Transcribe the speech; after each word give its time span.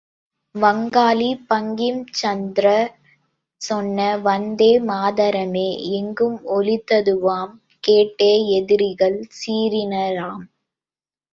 வங்காளி 0.55 1.27
பங்கிம்சந்த்ரர் 1.49 2.87
சொன்ன 3.61 4.17
வந்தே 4.19 4.71
மாதரமே 4.87 5.67
எங்கும் 5.99 6.39
ஒலித்ததுவாம் 6.55 7.53
கேட்டே 7.83 8.31
எதிரிகள் 8.57 9.19
சீறினராம். 9.39 10.43